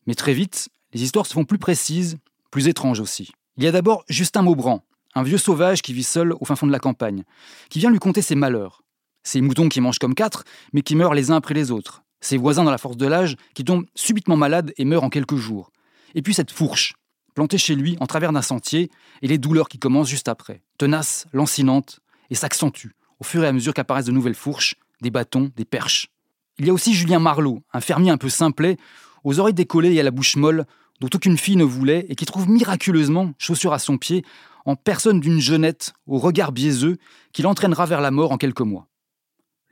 Mais 0.07 0.15
très 0.15 0.35
vite, 0.35 0.69
les 0.93 1.03
histoires 1.03 1.27
se 1.27 1.33
font 1.33 1.45
plus 1.45 1.59
précises, 1.59 2.17
plus 2.53 2.69
étranges 2.69 3.01
aussi. 3.01 3.33
Il 3.57 3.65
y 3.65 3.67
a 3.67 3.73
d'abord 3.73 4.05
Justin 4.09 4.43
Maubran, 4.43 4.85
un 5.17 5.25
vieux 5.25 5.37
sauvage 5.37 5.83
qui 5.83 5.93
vit 5.93 6.05
seul 6.05 6.33
au 6.39 6.45
fin 6.45 6.55
fond 6.55 6.69
de 6.69 6.71
la 6.71 6.79
campagne, 6.79 7.25
qui 7.71 7.81
vient 7.81 7.91
lui 7.91 7.99
conter 7.99 8.23
ses 8.23 8.37
malheurs. 8.37 8.85
Ses 9.25 9.41
moutons 9.41 9.69
qui 9.69 9.81
mangent 9.81 9.99
comme 9.99 10.15
quatre, 10.15 10.45
mais 10.73 10.83
qui 10.83 10.95
meurent 10.95 11.15
les 11.15 11.33
uns 11.33 11.35
après 11.35 11.55
les 11.55 11.73
autres. 11.73 12.05
Ses 12.21 12.37
voisins 12.37 12.63
dans 12.63 12.71
la 12.71 12.79
force 12.79 12.97
de 12.97 13.07
l'âge 13.09 13.35
qui 13.55 13.65
tombent 13.65 13.87
subitement 13.97 14.37
malades 14.37 14.73
et 14.77 14.85
meurent 14.85 15.03
en 15.03 15.11
quelques 15.11 15.35
jours. 15.35 15.73
Et 16.15 16.23
puis 16.23 16.35
cette 16.35 16.53
fourche, 16.53 16.95
plantée 17.35 17.59
chez 17.59 17.75
lui 17.75 17.97
en 17.99 18.07
travers 18.07 18.33
d'un 18.33 18.43
sentier, 18.43 18.93
et 19.23 19.27
les 19.27 19.39
douleurs 19.39 19.69
qui 19.69 19.81
commencent 19.81 20.09
juste 20.09 20.29
après, 20.29 20.63
tenaces, 20.79 21.27
lancinantes, 21.33 21.99
et 22.31 22.37
s'accentuent 22.37 22.95
au 23.19 23.25
fur 23.25 23.43
et 23.43 23.49
à 23.49 23.53
mesure 23.53 23.75
qu'apparaissent 23.75 24.07
de 24.07 24.13
nouvelles 24.13 24.37
fourches, 24.37 24.77
des 25.01 25.11
bâtons, 25.11 25.51
des 25.57 25.65
perches. 25.65 26.12
Il 26.59 26.67
y 26.67 26.71
a 26.71 26.73
aussi 26.73 26.95
Julien 26.95 27.19
Marlot, 27.19 27.63
un 27.73 27.81
fermier 27.81 28.11
un 28.11 28.19
peu 28.19 28.29
simplet, 28.29 28.77
aux 29.25 29.39
oreilles 29.41 29.55
décollées 29.55 29.95
et 29.95 30.01
à 30.01 30.03
la 30.03 30.11
bouche 30.11 30.37
molle, 30.37 30.67
dont 31.01 31.09
aucune 31.15 31.39
fille 31.39 31.57
ne 31.57 31.65
voulait, 31.65 32.07
et 32.09 32.15
qui 32.15 32.27
trouve 32.27 32.49
miraculeusement, 32.49 33.33
chaussure 33.39 33.73
à 33.73 33.79
son 33.79 33.99
pied, 33.99 34.25
en 34.65 34.77
personne 34.77 35.21
d'une 35.21 35.41
jeunette 35.41 35.93
au 36.07 36.19
regard 36.19 36.53
biaiseux 36.53 36.99
qui 37.33 37.43
l'entraînera 37.43 37.87
vers 37.87 38.01
la 38.01 38.11
mort 38.11 38.33
en 38.33 38.37
quelques 38.37 38.61
mois. 38.61 38.87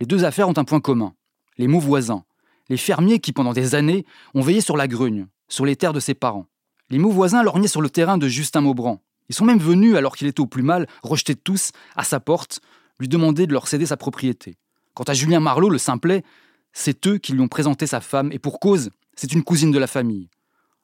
Les 0.01 0.07
deux 0.07 0.25
affaires 0.25 0.49
ont 0.49 0.59
un 0.59 0.65
point 0.65 0.81
commun, 0.81 1.15
les 1.59 1.69
mots 1.69 1.81
voisins, 1.81 2.25
les 2.69 2.77
fermiers 2.77 3.21
qui, 3.21 3.33
pendant 3.33 3.53
des 3.53 3.75
années, 3.75 4.05
ont 4.35 4.41
veillé 4.41 4.61
sur 4.61 4.77
la 4.77 4.89
grugne, 4.89 5.27
sur 5.49 5.67
les 5.67 5.77
terres 5.77 5.93
de 5.93 6.01
ses 6.01 6.15
parents. 6.15 6.47
Les 6.89 6.99
mots 6.99 7.11
voisins 7.11 7.43
lorgnaient 7.43 7.69
sur 7.69 7.83
le 7.83 7.91
terrain 7.91 8.19
de 8.19 8.27
Justin 8.27 8.63
Maubran. 8.63 9.01
Ils 9.29 9.35
sont 9.35 9.45
même 9.45 9.59
venus, 9.59 9.95
alors 9.95 10.17
qu'il 10.17 10.27
était 10.27 10.41
au 10.41 10.47
plus 10.47 10.63
mal, 10.63 10.89
rejetés 11.03 11.37
tous, 11.37 11.71
à 11.95 12.03
sa 12.03 12.19
porte, 12.19 12.61
lui 12.99 13.09
demander 13.09 13.47
de 13.47 13.53
leur 13.53 13.69
céder 13.69 13.87
sa 13.87 13.97
propriété. 13.97 14.57
Quant 14.95 15.05
à 15.05 15.15
Julien 15.15 15.41
Marlot, 15.41 15.71
le 15.71 15.79
simplet, 15.79 16.25
c'est 16.73 17.07
eux 17.07 17.19
qui 17.19 17.33
lui 17.33 17.41
ont 17.41 17.49
présenté 17.49 17.87
sa 17.87 18.01
femme, 18.01 18.31
et 18.33 18.39
pour 18.39 18.61
cause, 18.61 18.91
c'est 19.17 19.33
une 19.33 19.43
cousine 19.43 19.71
de 19.71 19.79
la 19.79 19.87
famille. 19.87 20.29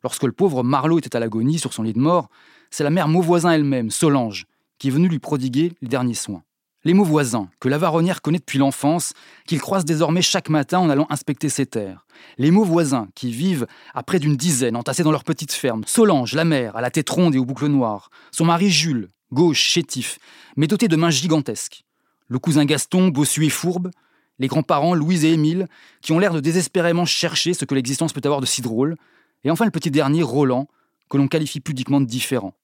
Lorsque 0.03 0.25
le 0.25 0.33
pauvre 0.33 0.63
Marlot 0.63 0.99
était 0.99 1.17
à 1.17 1.21
l'agonie 1.21 1.59
sur 1.59 1.73
son 1.73 1.83
lit 1.83 1.93
de 1.93 1.99
mort, 1.99 2.29
c'est 2.71 2.85
la 2.85 2.91
mère 2.91 3.09
Mauvoisin 3.09 3.53
elle-même, 3.53 3.91
Solange, 3.91 4.47
qui 4.79 4.89
est 4.89 4.91
venue 4.91 5.09
lui 5.09 5.19
prodiguer 5.19 5.73
les 5.81 5.89
derniers 5.89 6.15
soins. 6.15 6.43
Les 6.87 6.95
mots 6.95 7.03
voisins, 7.03 7.49
que 7.59 7.69
la 7.69 7.79
varonnière 7.79 8.23
connaît 8.23 8.39
depuis 8.39 8.59
l'enfance, 8.59 9.13
qu'il 9.45 9.61
croise 9.61 9.85
désormais 9.85 10.23
chaque 10.23 10.49
matin 10.49 10.79
en 10.79 10.89
allant 10.89 11.09
inspecter 11.11 11.49
ses 11.49 11.67
terres. 11.67 12.07
Les 12.39 12.53
mots 12.53 12.63
voisins, 12.63 13.09
qui 13.17 13.33
vivent 13.33 13.67
à 13.93 14.05
près 14.05 14.21
d'une 14.21 14.37
dizaine, 14.37 14.77
entassés 14.77 15.03
dans 15.03 15.11
leur 15.11 15.25
petite 15.25 15.51
ferme. 15.51 15.83
Solange, 15.85 16.35
la 16.35 16.45
mère, 16.45 16.77
à 16.77 16.81
la 16.81 16.93
tête 16.93 17.11
ronde 17.11 17.35
et 17.35 17.39
aux 17.39 17.45
boucles 17.45 17.67
noires. 17.67 18.09
Son 18.31 18.45
mari 18.45 18.71
Jules, 18.71 19.09
gauche, 19.33 19.59
chétif, 19.59 20.21
mais 20.57 20.69
doté 20.69 20.87
de 20.87 20.95
mains 20.95 21.11
gigantesques. 21.11 21.83
Le 22.29 22.39
cousin 22.39 22.65
Gaston, 22.65 23.09
bossu 23.09 23.45
et 23.45 23.51
fourbe. 23.51 23.91
Les 24.39 24.49
grands-parents 24.49 24.95
Louise 24.95 25.25
et 25.25 25.33
Émile, 25.33 25.69
qui 26.03 26.13
ont 26.13 26.19
l'air 26.19 26.35
de 26.35 26.41
désespérément 26.41 27.05
chercher 27.05 27.55
ce 27.55 27.65
que 27.65 27.75
l'existence 27.75 28.13
peut 28.13 28.21
avoir 28.25 28.41
de 28.41 28.47
si 28.47 28.63
drôle. 28.63 28.97
Et 29.45 29.51
enfin 29.51 29.65
le 29.65 29.71
petit 29.71 29.91
dernier, 29.91 30.23
Roland, 30.23 30.69
que 31.09 31.17
l'on 31.17 31.29
qualifie 31.29 31.61
pudiquement 31.61 32.01
de 32.01 32.07
différent. 32.07 32.55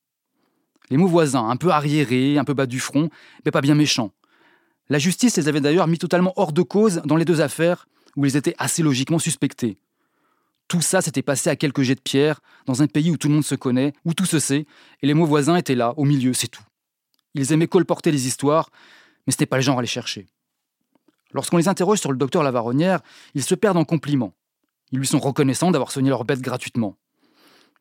Les 0.91 0.97
mots 0.97 1.07
voisins, 1.07 1.49
un 1.49 1.57
peu 1.57 1.71
arriérés, 1.71 2.39
un 2.39 2.45
peu 2.45 2.55
bas 2.55 2.67
du 2.67 2.81
front, 2.81 3.09
mais 3.45 3.51
pas 3.51 3.61
bien 3.61 3.75
méchants. 3.75 4.13
La 4.89 4.99
justice 4.99 5.37
les 5.37 5.49
avait 5.49 5.61
d'ailleurs 5.61 5.87
mis 5.87 5.99
totalement 5.99 6.35
hors 6.37 6.53
de 6.53 6.63
cause 6.63 7.01
dans 7.05 7.17
les 7.17 7.25
deux 7.25 7.41
affaires 7.41 7.87
où 8.17 8.27
ils 8.27 8.37
étaient 8.37 8.55
assez 8.59 8.83
logiquement 8.83 9.19
suspectés. 9.19 9.79
Tout 10.69 10.83
ça 10.83 11.01
s'était 11.01 11.23
passé 11.23 11.51
à 11.51 11.57
quelques 11.57 11.83
jets 11.83 11.95
de 11.95 12.01
pierre, 12.01 12.41
dans 12.67 12.83
un 12.83 12.87
pays 12.87 13.11
où 13.11 13.17
tout 13.17 13.29
le 13.29 13.35
monde 13.35 13.45
se 13.45 13.55
connaît, 13.55 13.93
où 14.05 14.15
tout 14.15 14.27
se 14.27 14.39
sait, 14.39 14.67
et 15.03 15.07
les 15.07 15.15
mots 15.15 15.27
voisins 15.27 15.57
étaient 15.57 15.75
là, 15.75 15.95
au 15.97 16.05
milieu, 16.05 16.33
c'est 16.35 16.49
tout. 16.49 16.63
Ils 17.35 17.53
aimaient 17.53 17.67
colporter 17.67 18.11
les 18.11 18.27
histoires, 18.27 18.71
mais 19.27 19.33
c'était 19.33 19.47
pas 19.47 19.57
le 19.57 19.63
genre 19.63 19.79
à 19.79 19.83
les 19.83 19.89
chercher. 19.89 20.27
Lorsqu'on 21.33 21.57
les 21.57 21.69
interroge 21.69 21.99
sur 21.99 22.13
le 22.13 22.19
docteur 22.19 22.43
Lavaronnière, 22.43 23.01
ils 23.35 23.43
se 23.43 23.55
perdent 23.55 23.79
en 23.79 23.85
compliments. 23.85 24.35
Ils 24.91 24.99
lui 24.99 25.07
sont 25.07 25.19
reconnaissants 25.19 25.71
d'avoir 25.71 25.91
soigné 25.91 26.11
leur 26.11 26.25
bête 26.25 26.41
gratuitement. 26.41 26.97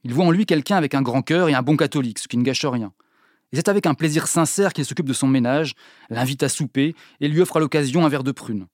Il 0.03 0.13
voit 0.13 0.25
en 0.25 0.31
lui 0.31 0.45
quelqu'un 0.45 0.77
avec 0.77 0.95
un 0.95 1.01
grand 1.01 1.21
cœur 1.21 1.49
et 1.49 1.53
un 1.53 1.61
bon 1.61 1.77
catholique, 1.77 2.19
ce 2.19 2.27
qui 2.27 2.37
ne 2.37 2.43
gâche 2.43 2.65
rien. 2.65 2.93
Et 3.51 3.57
c'est 3.57 3.67
avec 3.67 3.85
un 3.85 3.93
plaisir 3.93 4.27
sincère 4.27 4.73
qu'il 4.73 4.85
s'occupe 4.85 5.07
de 5.07 5.13
son 5.13 5.27
ménage, 5.27 5.73
l'invite 6.09 6.41
à 6.41 6.49
souper 6.49 6.95
et 7.19 7.27
lui 7.27 7.41
offre 7.41 7.57
à 7.57 7.59
l'occasion 7.59 8.05
un 8.05 8.09
verre 8.09 8.23
de 8.23 8.31
prune. 8.31 8.67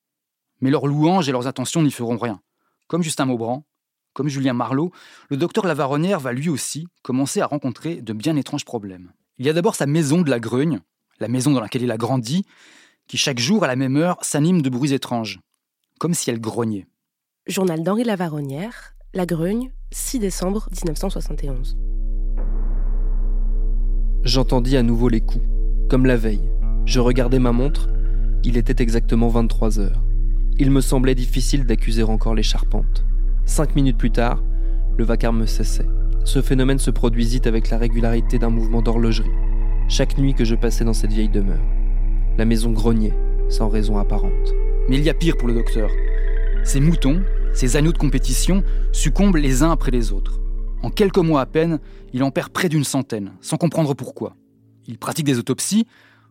Mais 0.62 0.70
leurs 0.70 0.88
louanges 0.88 1.28
et 1.28 1.32
leurs 1.32 1.48
attentions 1.48 1.82
n'y 1.82 1.92
feront 1.92 2.18
rien. 2.18 2.40
Comme 2.88 3.02
Justin 3.02 3.26
Maubran, 3.26 3.66
comme 4.14 4.30
Julien 4.30 4.54
Marlot, 4.54 4.92
le 5.30 5.38
docteur 5.38 5.66
Lavaronnière 5.66 6.20
va 6.20 6.32
lui 6.32 6.50
aussi 6.50 6.88
commencer 7.02 7.42
à 7.42 7.48
rencontrer 7.48 8.02
de 8.02 8.14
bien 8.14 8.36
étranges 8.36 8.66
problèmes. 8.66 9.12
Il 9.40 9.46
y 9.46 9.50
a 9.50 9.54
d'abord 9.54 9.76
sa 9.76 9.86
maison 9.86 10.22
de 10.22 10.30
la 10.30 10.40
Grugne, 10.40 10.80
la 11.20 11.28
maison 11.28 11.52
dans 11.52 11.62
laquelle 11.62 11.84
il 11.84 11.92
a 11.92 11.98
grandi, 11.98 12.46
qui 13.08 13.18
chaque 13.18 13.40
jour 13.40 13.64
à 13.64 13.68
la 13.68 13.76
même 13.76 13.96
heure 13.96 14.18
s'anime 14.22 14.62
de 14.62 14.70
bruits 14.70 14.94
étranges, 14.94 15.40
comme 16.00 16.14
si 16.14 16.30
elle 16.30 16.42
grognait. 16.42 16.86
Journal 17.48 17.82
d'Henri 17.82 18.04
Lavaronnière, 18.04 18.96
La 19.14 19.26
Grugne, 19.26 19.72
6 19.92 20.20
décembre 20.20 20.68
1971. 20.72 21.78
J'entendis 24.24 24.76
à 24.76 24.84
nouveau 24.84 25.08
les 25.08 25.22
coups, 25.22 25.46
comme 25.90 26.06
la 26.06 26.18
veille. 26.18 26.50
Je 26.86 27.00
regardais 27.00 27.40
ma 27.40 27.54
montre, 27.54 27.88
il 28.44 28.58
était 28.58 28.84
exactement 28.84 29.30
23 29.30 29.80
heures. 29.80 30.04
Il 30.60 30.72
me 30.72 30.82
semblait 30.82 31.16
difficile 31.16 31.66
d'accuser 31.66 32.04
encore 32.04 32.36
les 32.36 32.44
charpentes. 32.44 33.06
Cinq 33.46 33.76
minutes 33.76 33.98
plus 33.98 34.12
tard, 34.12 34.44
le 34.98 35.06
vacarme 35.06 35.48
cessait. 35.48 35.88
Ce 36.26 36.42
phénomène 36.42 36.80
se 36.80 36.92
produisit 36.92 37.48
avec 37.48 37.70
la 37.70 37.78
régularité 37.78 38.40
d'un 38.40 38.50
mouvement 38.50 38.82
d'horlogerie, 38.82 39.32
chaque 39.88 40.18
nuit 40.18 40.34
que 40.34 40.44
je 40.44 40.56
passais 40.56 40.84
dans 40.84 40.94
cette 40.94 41.14
vieille 41.14 41.30
demeure. 41.30 41.64
La 42.38 42.46
maison 42.46 42.72
grognait, 42.72 43.18
sans 43.50 43.68
raison 43.68 43.98
apparente. 43.98 44.54
Mais 44.88 44.98
il 44.98 45.04
y 45.04 45.10
a 45.10 45.16
pire 45.16 45.38
pour 45.38 45.48
le 45.48 45.56
docteur. 45.56 45.90
Ces 46.64 46.80
moutons, 46.80 47.24
ces 47.52 47.78
agneaux 47.78 47.92
de 47.92 47.98
compétition, 47.98 48.64
succombent 48.92 49.38
les 49.38 49.64
uns 49.64 49.72
après 49.72 49.90
les 49.90 50.12
autres. 50.12 50.40
En 50.84 50.92
quelques 50.92 51.18
mois 51.18 51.42
à 51.42 51.48
peine, 51.48 51.80
il 52.14 52.24
en 52.24 52.30
perd 52.30 52.50
près 52.50 52.70
d'une 52.70 52.84
centaine, 52.84 53.34
sans 53.42 53.58
comprendre 53.58 53.96
pourquoi. 53.96 54.36
Il 54.86 55.00
pratique 55.00 55.26
des 55.26 55.40
autopsies, 55.40 55.88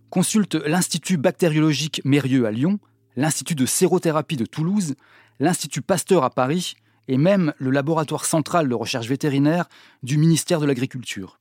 consulte 0.08 0.54
l'Institut 0.54 1.16
bactériologique 1.16 2.00
Mérieux 2.04 2.46
à 2.46 2.52
Lyon, 2.52 2.78
l'Institut 3.16 3.56
de 3.56 3.66
sérothérapie 3.66 4.36
de 4.36 4.46
Toulouse, 4.46 4.94
l'Institut 5.40 5.82
Pasteur 5.82 6.22
à 6.22 6.30
Paris 6.30 6.76
et 7.08 7.18
même 7.18 7.52
le 7.58 7.70
laboratoire 7.70 8.26
central 8.26 8.68
de 8.68 8.74
recherche 8.76 9.08
vétérinaire 9.08 9.68
du 10.04 10.18
ministère 10.18 10.60
de 10.60 10.66
l'Agriculture. 10.66 11.40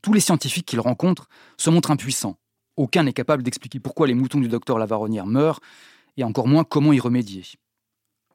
Tous 0.00 0.14
les 0.14 0.20
scientifiques 0.20 0.64
qu'il 0.64 0.80
rencontre 0.80 1.28
se 1.58 1.68
montrent 1.68 1.90
impuissants. 1.90 2.38
Aucun 2.80 3.02
n'est 3.02 3.12
capable 3.12 3.42
d'expliquer 3.42 3.78
pourquoi 3.78 4.06
les 4.06 4.14
moutons 4.14 4.40
du 4.40 4.48
docteur 4.48 4.78
Lavaronnière 4.78 5.26
meurent, 5.26 5.60
et 6.16 6.24
encore 6.24 6.48
moins 6.48 6.64
comment 6.64 6.94
y 6.94 6.98
remédier. 6.98 7.44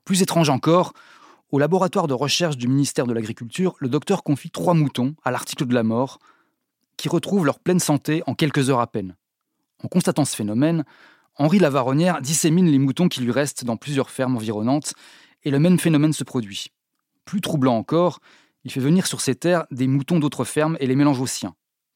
Plus 0.03 0.21
étrange 0.21 0.51
encore, 0.51 0.93
au 1.51 1.57
laboratoire 1.57 2.05
de 2.05 2.13
recherche 2.13 2.55
du 2.55 2.67
ministère 2.67 3.07
de 3.07 3.13
l'Agriculture, 3.13 3.75
le 3.79 3.89
docteur 3.89 4.21
confie 4.21 4.51
trois 4.51 4.75
moutons 4.75 5.15
à 5.23 5.31
l'article 5.31 5.65
de 5.65 5.73
la 5.73 5.81
mort, 5.81 6.19
qui 6.95 7.09
retrouvent 7.09 7.43
leur 7.43 7.57
pleine 7.57 7.79
santé 7.79 8.21
en 8.27 8.35
quelques 8.35 8.69
heures 8.69 8.81
à 8.81 8.85
peine. 8.85 9.15
En 9.83 9.87
constatant 9.87 10.25
ce 10.25 10.35
phénomène, 10.35 10.85
Henri 11.37 11.57
Lavaronnière 11.57 12.21
dissémine 12.21 12.69
les 12.69 12.77
moutons 12.77 13.07
qui 13.07 13.21
lui 13.21 13.31
restent 13.31 13.65
dans 13.65 13.77
plusieurs 13.77 14.11
fermes 14.11 14.35
environnantes, 14.35 14.93
et 15.43 15.49
le 15.49 15.57
même 15.57 15.79
phénomène 15.79 16.13
se 16.13 16.23
produit. 16.23 16.67
Plus 17.25 17.41
troublant 17.41 17.77
encore, 17.77 18.19
il 18.63 18.71
fait 18.71 18.79
venir 18.79 19.07
sur 19.07 19.21
ces 19.21 19.33
terres 19.33 19.65
des 19.71 19.87
moutons 19.87 20.19
d'autres 20.19 20.45
fermes 20.45 20.77
et 20.79 20.85
les 20.85 20.95
mélange 20.95 21.19
aux 21.19 21.25
siens. 21.25 21.55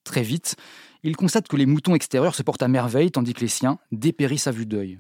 Très 0.10 0.24
vite, 0.24 0.56
il 1.04 1.16
constate 1.16 1.48
que 1.48 1.56
les 1.56 1.68
moutons 1.68 1.94
extérieurs 1.94 2.34
se 2.34 2.42
portent 2.42 2.64
à 2.64 2.68
merveille 2.68 3.12
tandis 3.12 3.36
que 3.36 3.42
les 3.42 3.48
siens 3.48 3.78
dépérissent 3.92 4.48
à 4.48 4.52
vue 4.52 4.66
d'œil. 4.66 5.00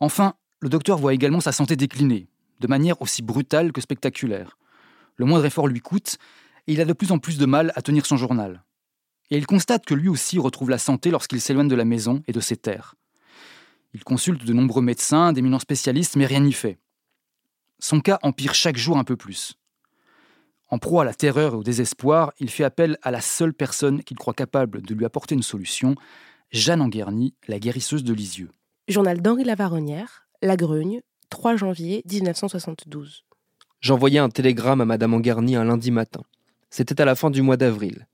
Enfin, 0.00 0.34
le 0.58 0.68
docteur 0.68 0.98
voit 0.98 1.14
également 1.14 1.38
sa 1.38 1.52
santé 1.52 1.76
décliner, 1.76 2.26
de 2.58 2.66
manière 2.66 3.00
aussi 3.00 3.22
brutale 3.22 3.70
que 3.70 3.80
spectaculaire. 3.80 4.58
Le 5.18 5.24
moindre 5.24 5.44
effort 5.44 5.68
lui 5.68 5.78
coûte, 5.78 6.18
et 6.66 6.72
il 6.72 6.80
a 6.80 6.84
de 6.84 6.92
plus 6.92 7.12
en 7.12 7.20
plus 7.20 7.38
de 7.38 7.46
mal 7.46 7.70
à 7.76 7.82
tenir 7.82 8.06
son 8.06 8.16
journal. 8.16 8.64
Et 9.30 9.38
il 9.38 9.46
constate 9.46 9.86
que 9.86 9.94
lui 9.94 10.08
aussi 10.08 10.40
retrouve 10.40 10.70
la 10.70 10.78
santé 10.78 11.12
lorsqu'il 11.12 11.40
s'éloigne 11.40 11.68
de 11.68 11.76
la 11.76 11.84
maison 11.84 12.24
et 12.26 12.32
de 12.32 12.40
ses 12.40 12.56
terres. 12.56 12.96
Il 13.94 14.02
consulte 14.02 14.44
de 14.44 14.52
nombreux 14.52 14.82
médecins, 14.82 15.32
d'éminents 15.32 15.60
spécialistes, 15.60 16.16
mais 16.16 16.26
rien 16.26 16.40
n'y 16.40 16.52
fait. 16.52 16.80
Son 17.78 18.00
cas 18.00 18.18
empire 18.24 18.54
chaque 18.54 18.78
jour 18.78 18.98
un 18.98 19.04
peu 19.04 19.16
plus. 19.16 19.54
En 20.70 20.78
proie 20.78 21.02
à 21.02 21.04
la 21.04 21.14
terreur 21.14 21.54
et 21.54 21.56
au 21.56 21.62
désespoir, 21.62 22.32
il 22.38 22.50
fait 22.50 22.64
appel 22.64 22.98
à 23.02 23.10
la 23.10 23.20
seule 23.20 23.54
personne 23.54 24.02
qu'il 24.02 24.18
croit 24.18 24.34
capable 24.34 24.82
de 24.82 24.94
lui 24.94 25.06
apporter 25.06 25.34
une 25.34 25.42
solution, 25.42 25.94
Jeanne 26.50 26.82
Anguerny, 26.82 27.34
la 27.46 27.58
guérisseuse 27.58 28.04
de 28.04 28.12
Lisieux. 28.12 28.50
Journal 28.86 29.22
d'Henri 29.22 29.44
Lavaronnière, 29.44 30.28
La 30.42 30.56
Grugne, 30.56 31.00
3 31.30 31.56
janvier 31.56 32.02
1972. 32.10 33.24
J'envoyai 33.80 34.18
un 34.18 34.28
télégramme 34.28 34.80
à 34.80 34.84
Madame 34.84 35.14
Angarny 35.14 35.56
un 35.56 35.64
lundi 35.64 35.90
matin. 35.90 36.22
C'était 36.70 37.00
à 37.00 37.04
la 37.04 37.14
fin 37.14 37.30
du 37.30 37.42
mois 37.42 37.56
d'avril. 37.56 38.06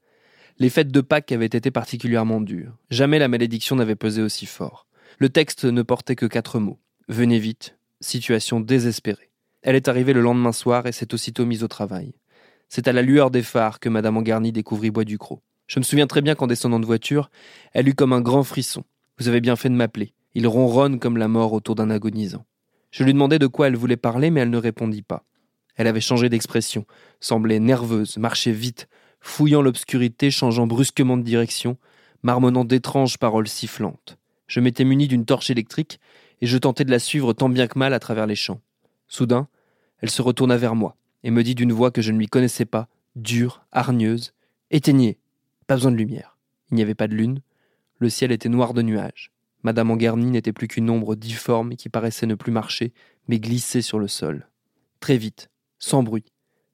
Les 0.59 0.71
fêtes 0.71 0.93
de 0.93 1.01
Pâques 1.01 1.33
avaient 1.33 1.47
été 1.47 1.71
particulièrement 1.73 2.41
dures. 2.41 2.77
Jamais 2.91 3.19
la 3.19 3.29
malédiction 3.29 3.75
n'avait 3.75 3.97
pesé 3.97 4.23
aussi 4.23 4.47
fort. 4.47 4.87
Le 5.19 5.29
texte 5.29 5.65
ne 5.65 5.83
portait 5.83 6.17
que 6.17 6.27
quatre 6.27 6.61
mots. 6.61 6.79
Venez 7.09 7.39
vite. 7.39 7.77
Situation 8.01 8.61
désespérée. 8.61 9.31
Elle 9.63 9.77
est 9.77 9.89
arrivée 9.89 10.13
le 10.13 10.21
lendemain 10.21 10.53
soir 10.53 10.87
et 10.87 10.93
s'est 10.93 11.15
aussitôt 11.15 11.47
mise 11.47 11.65
au 11.65 11.69
travail. 11.69 12.15
C'est 12.75 12.89
à 12.89 12.93
la 12.93 13.03
lueur 13.03 13.31
des 13.31 13.45
phares 13.45 13.79
que 13.79 13.89
Madame 13.89 14.17
Angarny 14.17 14.51
découvrit 14.51 14.91
Bois 14.91 15.05
du 15.05 15.17
Cros. 15.17 15.41
Je 15.69 15.79
me 15.79 15.85
souviens 15.85 16.09
très 16.09 16.23
bien 16.23 16.35
qu'en 16.35 16.49
descendant 16.49 16.81
de 16.81 16.85
voiture, 16.85 17.31
elle 17.73 17.89
eut 17.89 17.95
comme 17.95 18.13
un 18.13 18.21
grand 18.21 18.43
frisson. 18.43 18.83
Vous 19.17 19.29
avez 19.29 19.41
bien 19.41 19.55
fait 19.55 19.69
de 19.69 19.77
m'appeler. 19.77 20.13
Il 20.35 20.49
ronronne 20.49 20.99
comme 20.99 21.17
la 21.17 21.29
mort 21.29 21.53
autour 21.53 21.77
d'un 21.77 21.89
agonisant. 21.89 22.45
Je 22.91 23.05
lui 23.05 23.13
demandai 23.13 23.39
de 23.39 23.47
quoi 23.47 23.69
elle 23.69 23.77
voulait 23.77 23.97
parler, 23.97 24.31
mais 24.31 24.41
elle 24.41 24.51
ne 24.51 24.59
répondit 24.59 25.03
pas. 25.03 25.23
Elle 25.77 25.87
avait 25.87 26.01
changé 26.01 26.29
d'expression, 26.29 26.85
semblait 27.21 27.61
nerveuse, 27.61 28.17
marchait 28.17 28.51
vite, 28.51 28.89
fouillant 29.21 29.63
l'obscurité, 29.63 30.33
changeant 30.33 30.67
brusquement 30.67 31.17
de 31.17 31.23
direction, 31.23 31.77
marmonnant 32.25 32.65
d'étranges 32.65 33.19
paroles 33.19 33.47
sifflantes. 33.47 34.19
Je 34.49 34.59
m'étais 34.59 34.83
muni 34.83 35.07
d'une 35.07 35.27
torche 35.27 35.49
électrique 35.49 36.01
et 36.41 36.47
je 36.47 36.59
tentais 36.59 36.85
de 36.85 36.91
la 36.91 36.99
suivre 36.99 37.35
tant 37.35 37.49
bien 37.49 37.69
que 37.69 37.79
mal 37.79 37.95
à 37.95 38.01
travers 38.01 38.27
les 38.27 38.35
champs. 38.35 38.61
Soudain, 39.07 39.47
elle 40.01 40.11
se 40.11 40.23
retourna 40.23 40.57
vers 40.57 40.75
moi 40.75 40.97
et 41.25 41.31
me 41.31 41.43
dit 41.43 41.57
d'une 41.57 41.73
voix 41.73 41.91
que 41.91 42.03
je 42.03 42.13
ne 42.13 42.19
lui 42.19 42.29
connaissais 42.29 42.67
pas, 42.67 42.89
dure, 43.17 43.67
hargneuse 43.73 44.33
Éteignez 44.71 45.19
Pas 45.67 45.75
besoin 45.75 45.91
de 45.91 45.97
lumière. 45.97 46.37
Il 46.71 46.77
n'y 46.77 46.83
avait 46.83 46.95
pas 46.95 47.09
de 47.09 47.15
lune. 47.15 47.41
Le 47.99 48.11
ciel 48.11 48.31
était 48.31 48.49
noir 48.49 48.75
de 48.75 48.83
nuages. 48.83 49.33
Madame 49.63 49.91
Angarny 49.91 50.27
n'était 50.27 50.53
plus 50.53 50.69
qu'une 50.69 50.91
ombre 50.91 51.17
difforme 51.17 51.77
qui 51.77 51.89
paraissait 51.89 52.27
ne 52.27 52.35
plus 52.35 52.53
marcher, 52.53 52.93
mais 53.27 53.41
glisser 53.41 53.81
sur 53.81 53.99
le 53.99 54.09
sol. 54.09 54.49
Très 55.01 55.17
vite, 55.17 55.51
sans 55.79 56.03
bruit. 56.03 56.27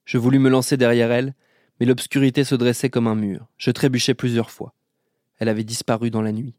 Je 0.03 0.17
voulus 0.17 0.39
me 0.39 0.49
lancer 0.49 0.75
derrière 0.75 1.11
elle, 1.11 1.33
mais 1.79 1.85
l'obscurité 1.85 2.43
se 2.43 2.55
dressait 2.55 2.89
comme 2.89 3.07
un 3.07 3.15
mur. 3.15 3.47
Je 3.57 3.71
trébuchai 3.71 4.13
plusieurs 4.13 4.51
fois. 4.51 4.73
Elle 5.39 5.47
avait 5.47 5.63
disparu 5.63 6.11
dans 6.11 6.21
la 6.21 6.33
nuit. 6.33 6.55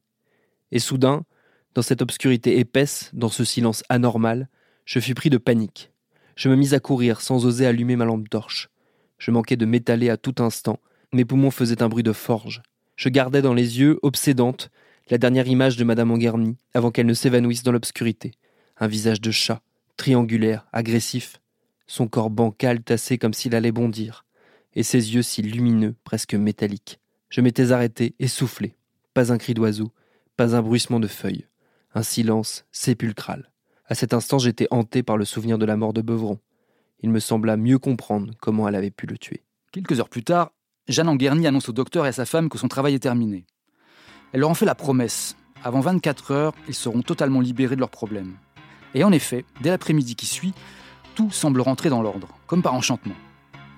Et 0.71 0.79
soudain, 0.79 1.25
dans 1.75 1.83
cette 1.83 2.01
obscurité 2.01 2.59
épaisse, 2.59 3.11
dans 3.13 3.29
ce 3.29 3.45
silence 3.45 3.85
anormal, 3.91 4.49
je 4.87 5.01
fus 5.01 5.15
pris 5.15 5.29
de 5.29 5.39
panique. 5.39 5.92
Je 6.37 6.49
me 6.49 6.57
mis 6.57 6.75
à 6.75 6.81
courir 6.81 7.21
sans 7.21 7.45
oser 7.47 7.67
allumer 7.67 7.97
ma 7.97 8.05
lampe 8.05 8.29
torche. 8.29 8.69
Je 9.19 9.31
manquais 9.31 9.57
de 9.57 9.67
m'étaler 9.67 10.11
à 10.11 10.17
tout 10.17 10.35
instant. 10.39 10.79
Mes 11.12 11.25
poumons 11.25 11.51
faisaient 11.51 11.83
un 11.83 11.89
bruit 11.89 12.03
de 12.03 12.12
forge. 12.12 12.62
Je 12.97 13.09
gardais 13.09 13.43
dans 13.43 13.55
les 13.55 13.81
yeux, 13.81 13.99
obsédante, 14.03 14.71
la 15.11 15.19
dernière 15.19 15.49
image 15.49 15.77
de 15.77 15.85
Madame 15.85 16.11
Anguerny, 16.11 16.57
avant 16.75 16.91
qu'elle 16.91 17.07
ne 17.07 17.15
s'évanouisse 17.15 17.62
dans 17.62 17.73
l'obscurité. 17.73 18.33
Un 18.79 18.87
visage 18.87 19.21
de 19.21 19.31
chat, 19.31 19.61
triangulaire, 19.97 20.67
agressif, 20.73 21.41
son 21.87 22.09
corps 22.09 22.31
bancal 22.31 22.83
tassé 22.83 23.19
comme 23.19 23.35
s'il 23.35 23.55
allait 23.55 23.73
bondir, 23.73 24.25
et 24.75 24.83
ses 24.83 25.15
yeux 25.15 25.23
si 25.23 25.43
lumineux, 25.43 25.95
presque 26.05 26.35
métalliques. 26.35 26.99
Je 27.29 27.41
m'étais 27.41 27.73
arrêté, 27.73 28.15
essoufflé. 28.19 28.75
Pas 29.15 29.33
un 29.33 29.39
cri 29.39 29.55
d'oiseau, 29.55 29.93
pas 30.37 30.57
un 30.57 30.62
bruissement 30.62 31.01
de 31.01 31.07
feuilles. 31.07 31.47
Un 31.95 32.03
silence 32.03 32.65
sépulcral. 32.73 33.51
À 33.93 33.95
cet 33.95 34.15
instant, 34.15 34.39
j'étais 34.39 34.69
hanté 34.71 35.03
par 35.03 35.19
le 35.19 35.27
souvenir 35.27 35.59
de 35.59 35.67
la 35.67 35.77
mort 35.77 35.93
de 35.93 36.01
Beuvron. 36.01 36.39
Il 37.01 37.11
me 37.11 37.21
sembla 37.21 37.59
mieux 37.59 37.79
comprendre 37.79 38.33
comment 38.41 38.67
elle 38.67 38.75
avait 38.75 38.91
pu 38.91 39.05
le 39.05 39.19
tuer. 39.19 39.43
Quelques 39.71 40.01
heures 40.01 40.09
plus 40.09 40.25
tard, 40.25 40.53
Jeanne 40.89 41.11
Anguerny 41.11 41.47
annonce 41.47 41.69
au 41.69 41.73
docteur 41.73 42.07
et 42.07 42.09
à 42.09 42.13
sa 42.13 42.25
femme 42.25 42.49
que 42.49 42.57
son 42.57 42.69
travail 42.69 42.95
est 42.95 43.01
terminé. 43.01 43.45
Elle 44.33 44.41
leur 44.41 44.49
en 44.49 44.55
fait 44.55 44.65
la 44.65 44.75
promesse. 44.75 45.37
Avant 45.63 45.81
24 45.81 46.31
heures, 46.31 46.55
ils 46.69 46.75
seront 46.75 47.03
totalement 47.03 47.41
libérés 47.41 47.75
de 47.75 47.81
leurs 47.81 47.91
problèmes. 47.91 48.37
Et 48.95 49.05
en 49.05 49.13
effet, 49.13 49.45
dès 49.61 49.69
l'après-midi 49.69 50.17
qui 50.17 50.25
suit, 50.25 50.55
tout 51.15 51.31
semble 51.31 51.61
rentrer 51.61 51.91
dans 51.91 52.01
l'ordre, 52.01 52.29
comme 52.47 52.63
par 52.63 52.73
enchantement. 52.73 53.17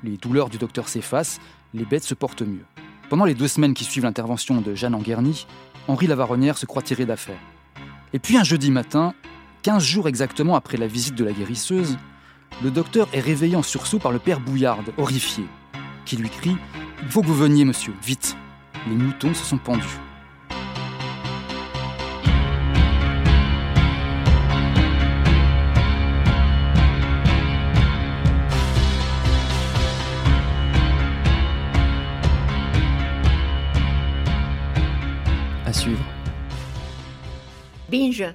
Les 0.04 0.16
douleurs 0.16 0.48
du 0.48 0.58
docteur 0.58 0.86
s'effacent, 0.86 1.40
les 1.72 1.84
bêtes 1.84 2.04
se 2.04 2.14
portent 2.14 2.42
mieux. 2.42 2.64
Pendant 3.10 3.24
les 3.24 3.34
deux 3.34 3.48
semaines 3.48 3.74
qui 3.74 3.82
suivent 3.82 4.04
l'intervention 4.04 4.60
de 4.60 4.76
Jeanne 4.76 4.94
Anguerny, 4.94 5.44
Henri 5.88 6.06
Lavaronnière 6.06 6.56
se 6.56 6.66
croit 6.66 6.82
tiré 6.82 7.04
d'affaire. 7.04 7.40
Et 8.12 8.20
puis 8.20 8.36
un 8.36 8.44
jeudi 8.44 8.70
matin, 8.70 9.12
15 9.64 9.82
jours 9.82 10.08
exactement 10.08 10.56
après 10.56 10.76
la 10.76 10.86
visite 10.86 11.14
de 11.14 11.24
la 11.24 11.32
guérisseuse, 11.32 11.96
le 12.62 12.70
docteur 12.70 13.08
est 13.14 13.20
réveillé 13.20 13.56
en 13.56 13.62
sursaut 13.62 13.98
par 13.98 14.12
le 14.12 14.18
père 14.18 14.38
Bouillarde, 14.38 14.92
horrifié, 14.98 15.44
qui 16.04 16.18
lui 16.18 16.28
crie 16.28 16.58
Il 17.02 17.08
faut 17.08 17.22
que 17.22 17.26
vous 17.26 17.34
veniez, 17.34 17.64
monsieur, 17.64 17.94
vite. 18.02 18.36
Les 18.86 18.94
moutons 18.94 19.32
se 19.32 19.42
sont 19.42 19.56
pendus. 19.56 19.86
À 35.64 35.72
suivre. 35.72 36.04
Binge. 37.90 38.34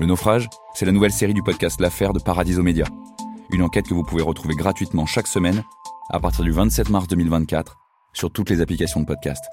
Le 0.00 0.06
naufrage, 0.06 0.48
c'est 0.72 0.86
la 0.86 0.92
nouvelle 0.92 1.12
série 1.12 1.34
du 1.34 1.42
podcast 1.42 1.78
L'Affaire 1.78 2.14
de 2.14 2.18
Paradiso 2.18 2.62
Média. 2.62 2.86
Une 3.52 3.60
enquête 3.60 3.86
que 3.86 3.92
vous 3.92 4.02
pouvez 4.02 4.22
retrouver 4.22 4.54
gratuitement 4.54 5.04
chaque 5.04 5.26
semaine 5.26 5.62
à 6.08 6.18
partir 6.18 6.42
du 6.42 6.52
27 6.52 6.88
mars 6.88 7.06
2024 7.06 7.76
sur 8.14 8.32
toutes 8.32 8.48
les 8.48 8.62
applications 8.62 9.00
de 9.00 9.04
podcast. 9.04 9.44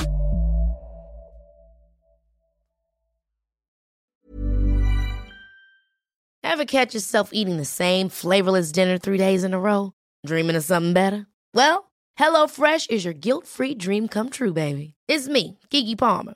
Ever 6.43 6.65
catch 6.65 6.93
yourself 6.93 7.31
eating 7.33 7.57
the 7.57 7.65
same 7.65 8.07
flavorless 8.07 8.71
dinner 8.71 8.97
three 8.97 9.17
days 9.17 9.43
in 9.43 9.53
a 9.53 9.59
row? 9.59 9.91
Dreaming 10.25 10.55
of 10.55 10.63
something 10.63 10.93
better? 10.93 11.27
Well, 11.53 11.91
HelloFresh 12.17 12.89
is 12.89 13.03
your 13.03 13.13
guilt-free 13.13 13.75
dream 13.75 14.07
come 14.07 14.29
true, 14.29 14.53
baby. 14.53 14.93
It's 15.09 15.27
me, 15.27 15.59
Kiki 15.69 15.97
Palmer. 15.97 16.35